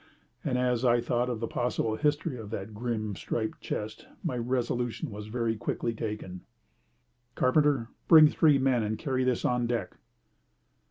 [0.43, 5.11] And as I thought of the possible history of that grim striped chest my resolution
[5.11, 6.41] was very quickly taken.
[7.35, 9.97] "Carpenter, bring three men, and carry this on deck."